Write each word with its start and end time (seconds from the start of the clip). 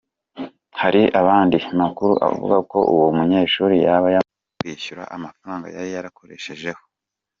Hari 0.81 1.01
andi 1.19 1.59
makuru 1.79 2.13
avuga 2.27 2.57
ko 2.71 2.79
uwo 2.93 3.07
munyeshuri 3.17 3.75
yaba 3.85 4.07
yamaze 4.15 4.55
kwishyura 4.59 5.03
amafaranga 5.15 5.65
yari 5.75 5.89
yarakoreshejeho. 5.95 6.81